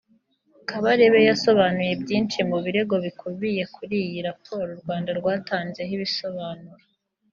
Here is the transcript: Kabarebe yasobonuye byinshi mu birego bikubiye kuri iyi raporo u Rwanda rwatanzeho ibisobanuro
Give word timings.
Kabarebe 0.69 1.19
yasobonuye 1.29 1.93
byinshi 2.01 2.39
mu 2.49 2.57
birego 2.65 2.95
bikubiye 3.05 3.63
kuri 3.75 3.95
iyi 4.05 4.19
raporo 4.27 4.69
u 4.73 4.79
Rwanda 4.81 5.09
rwatanzeho 5.19 5.91
ibisobanuro 5.97 6.85